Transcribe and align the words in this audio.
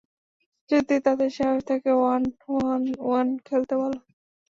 যদি 0.69 0.95
তাদের 1.05 1.29
সাহস 1.37 1.61
থাকে, 1.69 1.89
ওয়ান-অন-ওয়ান 1.93 3.27
খেলতে 3.47 3.73
বলো। 3.81 3.99